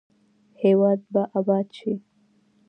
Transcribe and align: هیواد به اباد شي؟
هیواد 0.63 0.99
به 1.13 1.21
اباد 1.37 1.67
شي؟ 1.77 1.93